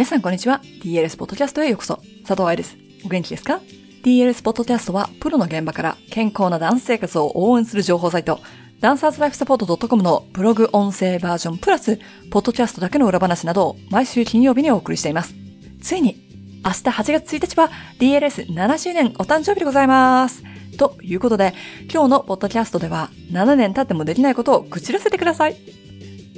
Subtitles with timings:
[0.00, 0.62] 皆さんこんにちは。
[0.82, 1.96] DLS ポッドキャストへようこそ。
[2.26, 2.78] 佐藤愛です。
[3.04, 3.60] お元気ですか
[4.02, 8.40] ?DLS ポッドキャストは、プロの現場から健康なダンス生活を応援する情報サイト、
[8.80, 12.00] ダンサーズライフサポート .com のブログ音声バージョンプラス、
[12.30, 15.34] ポッドキャストだけの裏話などを毎週金曜日にお送りしています。
[15.82, 16.16] ついに、
[16.64, 20.42] 明日8月1日は DLS7 周年お誕生日でございます。
[20.78, 21.52] ということで、
[21.92, 25.56] 今日のポッドキャストでは7年経ってもできないことを愚痴らせてください。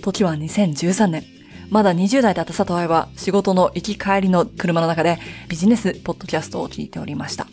[0.03, 1.42] 時は2013年。
[1.73, 5.19] まだ20代だった佐藤愛は仕事の行き帰りの車の中で
[5.49, 7.47] ビジネスポッドキャストを聞いておりました。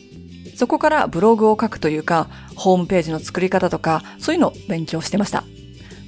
[0.58, 5.46] そこからブログを書くというか、ホームページの作り方とか、そういうのを勉強してました。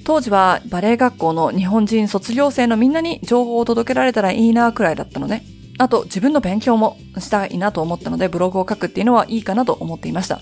[0.03, 5.45] 当時はバレエ学校の日本人卒業生のみんなに情報を届けられたらいいなくらいだったのね。
[5.77, 10.41] あと自分の勉強もしたいなと思ったのでブログを書くっていうのはいいかなと思っていました。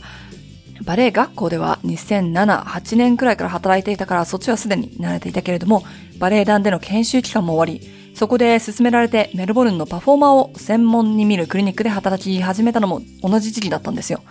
[0.84, 5.84] バレエ学校では2007、8年くらいから働いていたからそっちはすでに慣れていたけれども、
[6.20, 14.24] バレエ団での研修期間も終わり、そこで勧められてメルボルンのパフォーマーを専門に見るクリニックで働き始めたのも同じ時期だったんですよ。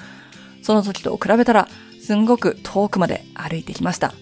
[0.62, 1.68] その時と比べたら、
[2.02, 4.14] すんごく遠くまで歩いてきました。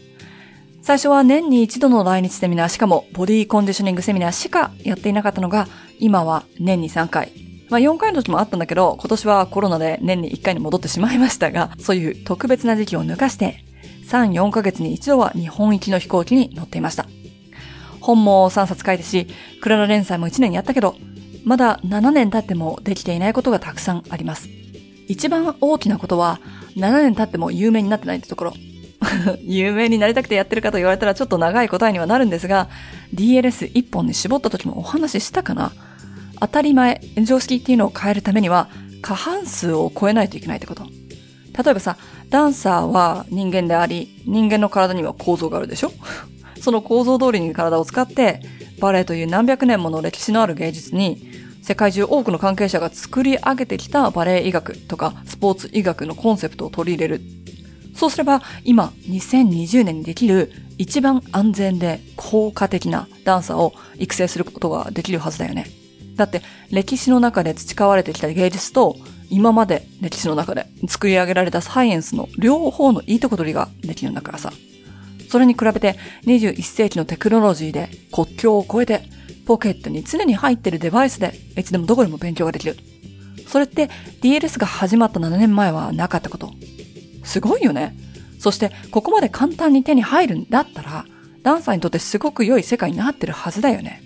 [0.83, 5.67] 最初は年に一度の来日セミナー、しかもボディコンディショニングセミナーしかやっていなかったのが、
[5.99, 7.33] 今は年に3回、
[7.69, 13.65] まあ4回の時もあったんだけど、今年はコロナで年に1回に戻ってしまいましたが、そういう特別な時期を抜かして、
[14.09, 17.07] 3、4ヶ月に一度は日本行きの飛行機に乗っていました。
[18.01, 19.27] 本も3冊書いてし、
[19.61, 20.97] クララ連載も1年やったけど、
[21.45, 24.49] まだ7年経ってもできていないことがたくさんあります。
[25.09, 26.41] 一番大きなことは、
[26.77, 28.53] 7年経っても有名になってないってところ。
[29.43, 32.69] 有名になりたくてやってるかと言われたらちょっと長い答えにはなるんですが、
[33.15, 35.73] DLS1 本に絞った時もお話ししたかな
[36.41, 38.69] 当たり前、常識っていうのを変えるためには、
[39.03, 40.85] 過半数を超えないといけないってこと。
[40.85, 41.97] 例えばさ、
[42.29, 45.93] ダンサーは人間であり、人間の体には構造があるでしょ？
[46.61, 48.41] その構造通りに体を使って、
[48.81, 51.23] バレエという何百年もの歴史のある芸術に、
[51.63, 57.23] 世界中多くの関係者が作り上げてきたバレエ医学とかスポーツ医学のコンセプトを取り入れる。
[57.95, 65.67] そうすれば、今、2020年にできる一番安全で効果的なダンサーを育成することができるはずだよね。
[66.17, 68.97] だって歴史の中で培われてきた芸術と
[69.29, 74.53] 今まで歴史の中で作り上げられたサイエンスの両方のいいとこ取りができるんだからさ。
[75.29, 75.97] それに比べて
[76.27, 79.03] 21世紀のテクノロジーで国境を越えて
[79.45, 82.77] ポケットに常に入ってるデバイスでいつでもどこでも勉強ができる。
[83.49, 83.91] それって
[84.23, 86.53] DLS が始まった7年前はなかったこと。
[87.25, 87.97] すごいよね。
[88.39, 91.05] そしてここまで簡単に手に入るんだったら
[91.43, 94.03] ダンサーにとってすごく良い世界になってるはずだよね。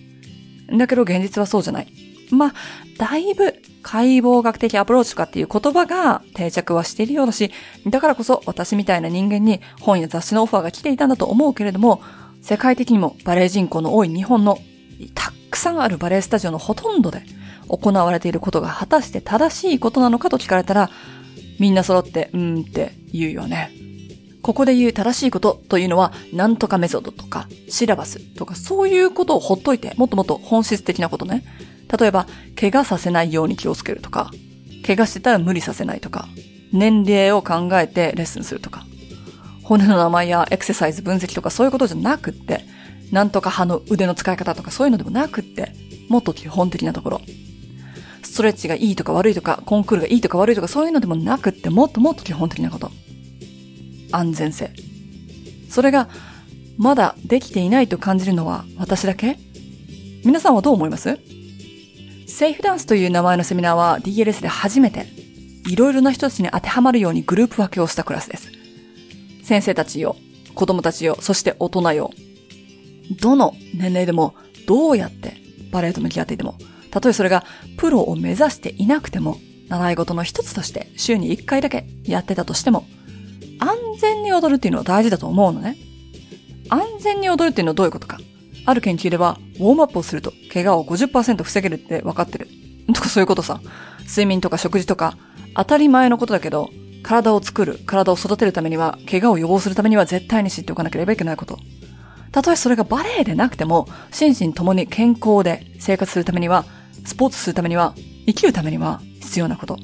[0.70, 1.92] だけど現実はそうじゃない。
[2.31, 2.54] まあ、
[2.97, 7.50] だいぶ解剖学的アプローチとかっていう言葉が定着はしているようだし、
[7.86, 12.00] だからこそ私みたいな人間に本や雑誌のオファーが来ていたんだと思うけれども、
[12.42, 14.59] 世界的にもバレエ人口の多い日本の
[15.14, 17.22] たくさんあるバレエスタジオのほとんどで
[17.69, 20.91] 行われていることが果たして正しいことなのかと聞かれたら、
[21.59, 23.70] みんな揃って、うーんって言うよね。
[24.42, 31.44] ここで言う正しいことというのは、なんとかメソッドとか、シラバスとか、そういうことをほっといて、もっともっと本質的なことね。
[31.98, 32.26] 例えば、
[32.58, 34.30] 怪我させないように気をつけるとか、
[34.86, 36.28] 怪我してたら無理させないとか、
[36.72, 38.86] 年齢を考えてレッスンするとか、
[39.62, 42.64] 骨の名前やエクササイズ分析とかそういうことじゃなくって、
[43.12, 45.72] なんとか歯の腕の使い方とかそういうのでもなくって、
[46.08, 47.20] もっと基本的なところ。
[48.22, 52.90] ストレッチがいいとか悪いとか、コンクールがいいとか悪いとかそういうのでもなくって、もっともっと基本的なこと。
[54.12, 54.71] 安全性。
[55.69, 56.09] それが、
[56.78, 59.38] まだできていないと感じるのは私だけ？
[60.25, 61.19] 皆さんはどう思います？
[62.26, 65.06] セーフダンスという名前のセミナーは DLS で初めて、
[65.66, 68.50] いろいろな人たちに当てはまるようにグループ分けをしたクラスです。
[69.43, 70.16] 先生たちよ、
[70.54, 72.10] 子供たちよ、そして大人よ。
[73.21, 74.34] どの年齢でも、
[74.66, 75.37] どうやって
[75.71, 76.56] バレエと向き合っていても、
[76.91, 77.44] たとえそれが
[77.77, 79.38] プロを目指していなくても、
[79.69, 82.87] 習い事の一つとして週に一回だけやってたとしても、
[84.00, 85.76] 全に踊るっていうのは大事だと思うのね。
[86.68, 88.18] 安全に踊るっていうのはどういうことか。
[88.66, 92.48] ある研究では、ウォームアップをすると、怪我を50%防げるって分かってる。
[92.92, 93.60] とかそういうことさ。
[94.06, 95.16] 睡眠とか食事とか、
[95.54, 96.70] 当たり前のことだけど、
[97.02, 101.58] 体を作る、体を育てるためには、怪我を予防するためには絶対に知っておかなければいけないこと。
[102.32, 106.64] たとえそれがバレエでなくても、心身ともに健康で生活するためには、
[107.04, 107.94] スポーツするためには、
[108.26, 109.78] 生きるためには必要なこと。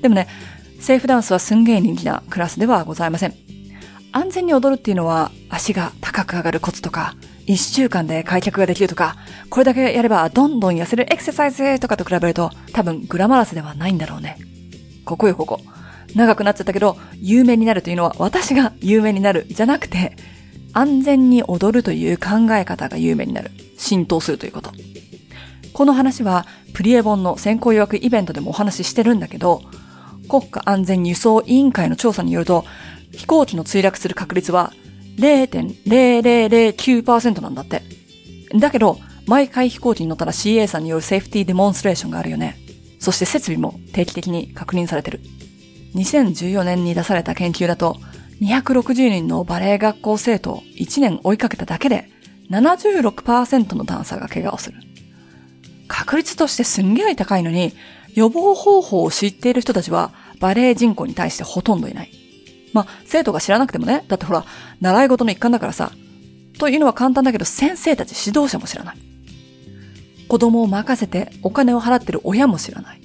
[0.00, 0.28] でもね、
[0.84, 3.32] セーフダンスはすんげー人気なクラスではございません。
[4.12, 7.14] 安全に踊るっていうのは足が高く上がるコツとか、
[7.46, 9.16] 一週間で開脚ができるとか、
[9.48, 14.36] これだけやればどんどん痩せるエクササイズとかと比べると多分グラマラスではないんだろうね。
[15.06, 15.62] ここよここ。
[16.14, 20.14] 長くなっちゃったけど、有名になるというのは私が有名になるじゃなくて、
[20.74, 23.52] 安全に踊るという考え方が有名になる。
[23.78, 24.70] 浸透するということ。
[25.72, 26.44] この話は
[26.74, 29.62] プリエ本の先行予約イベントでもお話ししてるんだけど、
[30.28, 32.64] 国家安全輸送委員会の調査によると、
[33.12, 34.72] 飛行機の墜落する確率は
[35.16, 37.82] 0.0009%なんだって。
[38.58, 42.58] だけど、毎回飛行機に乗ったら CA さんによるセーフティーデモンストレーションがあるよね。
[42.98, 45.20] そして設備も定期的に確認されてる。
[45.94, 47.98] 2014年に出された研究だと、
[48.40, 52.10] 260人のバレエ学校生徒を1年追いかけただけで、
[52.50, 54.78] 76%のダンサーが怪我をする。
[55.86, 57.72] 確率としてすんげえ高いのに、
[58.14, 62.10] 予防方法を知っている人たちはバレエ人口に対してほとんどいない。
[62.72, 64.44] まあ、生徒が知らなくてもね、だってほら、
[64.80, 65.92] 習い事の一環だからさ。
[66.58, 68.96] というのは簡単だけど、先生たち指導者も知らない。
[70.28, 73.00] 子供を任せてお金を払ってる親も知らない。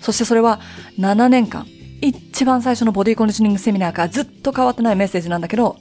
[0.00, 0.60] そしてそれは
[0.98, 1.66] 7年間、
[2.00, 5.76] 一番最初のボディコンディショニングセミナーからずっと変わってないメッセージなんだけど、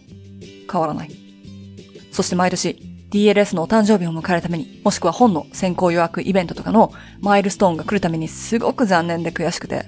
[0.72, 1.12] 変わらない。
[2.12, 9.86] そして毎年 DLS のお誕生日を迎えるために、もしくは本の先行予約イベントとかのマイルストーンが来るためにすごく残念で悔しくて、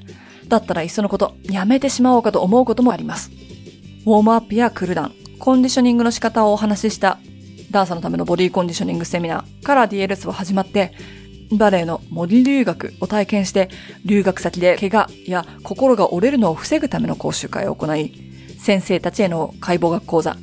[0.47, 3.29] だったらいっそのことやめてしまおうかと思うこともあります。
[4.05, 7.19] ウォームアップやクルダン、コンディショニングの仕方をお話しした
[7.71, 10.93] ダンサーのためのボディコンディショニングセミナーから DLS は始まって、
[11.51, 13.69] バレエの模擬留学を体験して、
[14.05, 18.13] 留学先で怪我や心が折れるのを防ぐための講習会を行い、
[18.57, 20.37] 先生たちへの解剖学講座、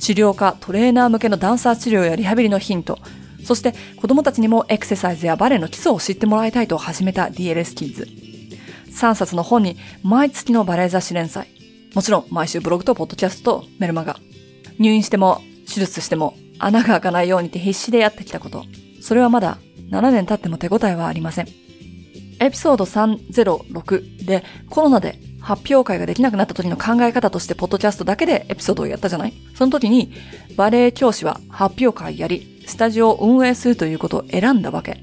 [0.00, 2.98] 治療科、トレーナー向けのダンサー治療やリハビリのヒント、
[3.44, 8.08] そして子供たちにもエクササイズやバレエの基礎を知ってもらいたいと始めた DLS キッズ。
[8.92, 11.48] 3冊の本に毎月のバレエ雑誌連載。
[11.94, 14.16] もちろん毎週ブログとポッドキャストとメルマガ。
[14.78, 18.64] 入院しても手術しても穴が開かないようにって必死でやってきたこと。
[19.00, 19.58] それはまだ
[19.90, 21.48] 7年経っても手応えはありません。
[22.40, 29.32] エピソード306でコロナで発表会ができなくなった時の考え方としてポッドキャストだけでエピソードをやったじゃない？
[29.54, 30.12] その時に
[30.56, 35.00] バレエ教師は発表会やり、スタジオを運営するということを選んだわけ。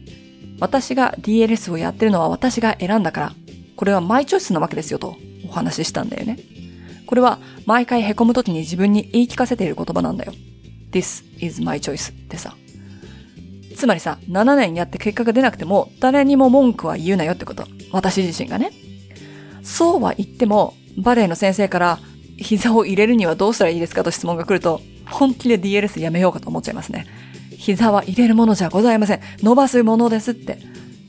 [0.59, 3.33] 私が DLS をやってるのは私が選んだから、
[3.75, 5.17] これはマイチョイスなわけですよと
[5.47, 6.39] お話ししたんだよね。
[7.05, 10.33] これは毎回凹む時に自分に言い聞かせている言葉なんだよ。
[10.91, 12.55] This is my choice ってさ。
[13.75, 17.67] つまりさ、7年やって結果が出なくても誰にも文句は言うなよってこと。
[17.91, 18.71] 私自身がね。
[19.67, 21.99] そうは言っても、バレエの先生から
[22.37, 27.05] 膝を入れるにはどうしたらいいですかと質問が来ると、本気で DLS やめようかと思っちゃいますね。
[27.57, 29.21] 膝は入れるものじゃございません。
[29.43, 30.57] 伸ばすものですって。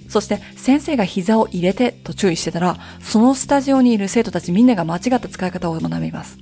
[0.08, 6.38] そして先生が膝を入れてと注意してたら、そのスタジオにいる生徒たちみんなが間違った使い方を学びます。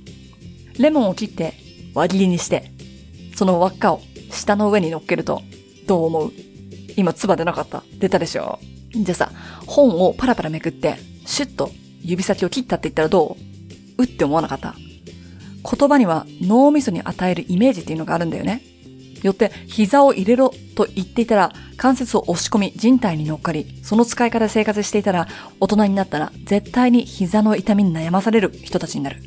[0.79, 1.53] レモンを切って
[1.93, 2.71] 輪切りにして、
[3.35, 5.41] その輪っかを下の上に乗っけると、
[5.85, 6.31] どう思う？
[6.95, 7.83] 今、唾出なかった？
[7.99, 8.59] 出たでしょ
[8.93, 9.31] じゃあさ、
[9.65, 11.71] 本をパラパラめくって、シュッと
[12.07, 13.37] 指先を切ったって言ったらど
[13.97, 14.03] う？
[14.03, 18.61] うって思わなかった言葉には脳みそに与えるイメージっていうのがあるんだよね。
[19.23, 25.27] よって、膝を入れろと言っていたら、関節を押し込み人体に乗っかり、その使い方で生活していたら、
[25.59, 29.21] 大人になったら絶対に膝の痛みに悩まされる人たちになる。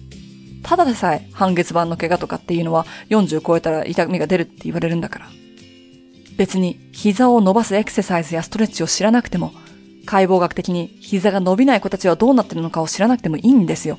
[0.62, 5.26] ただでさえ半月板の怪我とかっていうのは40超えたら痛みが出るって言われるんだから。
[6.36, 9.52] 別に膝を伸ばすエクササイズやストレッチを知らなくても、
[10.06, 13.98] 解剖学的に膝が伸びない子たちはどうなってるのかを知らなくてもいいんですよ。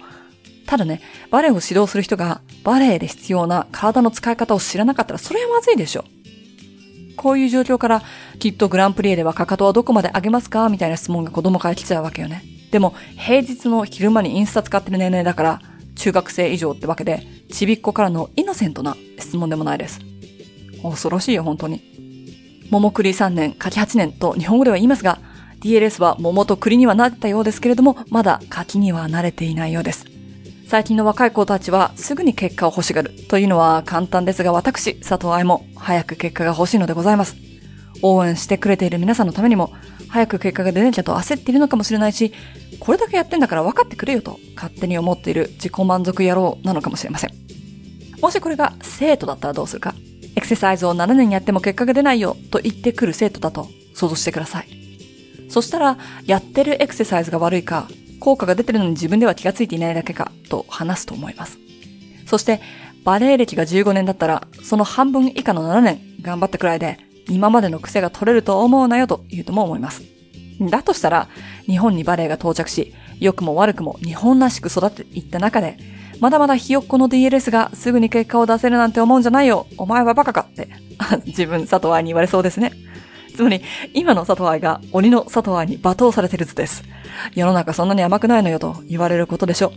[0.65, 6.05] ただね、バレエを指導する人がバレエで必要な体の使い方を知らなかったらそれはまずいでしょ。
[7.17, 8.01] こういう状況から、
[8.39, 12.43] きっとグランプリエではかかとはどこまで上げますかみたいな質問が子供から来ちゃうわけよね。
[12.71, 15.61] でも、平日の昼間にインスタ使ってる年齢だから、
[15.95, 19.99] 中学生以上ってわけで、ちびっこからのイノセントな質問でもないです。
[20.81, 21.81] 恐ろしいよ、本当に。
[22.71, 25.19] 桃栗3年、柿8年と日本語では言いますが、
[25.61, 30.05] DLS は桃と栗にはなったようですけれども、まだ柿には慣れていないようです。
[30.67, 37.35] 最近の若い子たちはすぐに結果を欲しがるというのは簡単ですが私、佐藤愛も早く結果が欲しいのでございます。
[38.01, 39.71] 応援してくれている皆さんのためにも
[40.09, 42.33] 早く結果が出なきゃと焦っているのかもしれないし、
[42.79, 47.31] これだけやってんだから分かってくれよと勝手に思っている自己満足野郎なのかもしれません。
[48.19, 49.93] もしこれが生徒だったらどうするか。
[50.35, 54.80] エクササイズを7年やっても結果が出ないよと言ってくる生徒だと想像してください。
[55.51, 57.89] そしたら、やってるエクササイズが悪いか、
[58.21, 61.59] 効果が出てるのに自分では気がついていないだけかと話すと思います。
[62.25, 62.61] そして、
[63.03, 70.03] バレエ歴が15年だったら、その半分以下の7年頑張ったくらいで、今までの癖が取れると思うなよと言うとも思います。
[70.61, 71.27] だとしたら、
[71.65, 75.77] 日本にバレエが到着し、良くも悪くも日本らしく育っていった中で、
[76.21, 79.67] まだまだひよっこの DLS がすぐに結果を出せるなんて思うんじゃないよ。
[79.77, 80.69] お前はバカかって。
[81.25, 82.71] 自分、佐藤愛に言われそうですね。
[83.41, 83.63] つまり、
[83.95, 86.83] 今の佐藤愛が鬼の佐藤愛に罵倒されてる図です。
[87.33, 89.71] 世の中そんなに甘くないのよと言われることでしょう。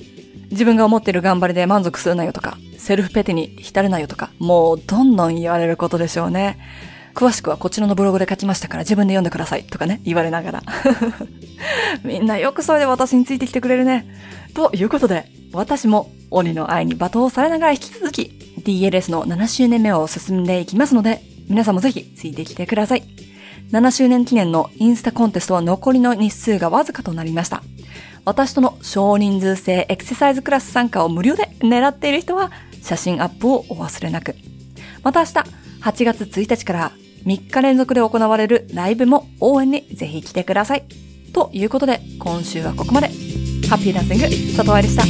[0.51, 6.59] 自分が思っている頑張りで満足するなよとか、セルフペテに浸るなよとか、もうどんどん言われることでしょうね。
[7.15, 10.63] 詳しくはこちらのブログで書きましたから自分で読んでくださいとかね、言われながら。
[12.05, 14.05] みんなよくそれで私についてきてくれるね。
[14.53, 18.31] ということで、私も鬼の愛に罵倒されながら引き続き
[18.63, 23.03] DLS の7周年目を進んでいきますので、皆さんもぜひついてきてください。
[23.71, 27.63] 7周年記念のインスタコンテストは残りの日数がわずかとなりました。
[28.25, 32.51] 私との少人数制エクササイズクラス参加を無料で狙っている人は
[32.83, 34.35] 写真アップをお忘れなく。
[35.03, 35.33] また明日
[35.83, 36.93] 8月1日から
[37.27, 40.85] 3日連続で行われるライブも応援にぜひ来てください。
[41.33, 43.09] ということで今週はここまで。
[43.69, 45.05] ハッピーダンシング、里愛でした。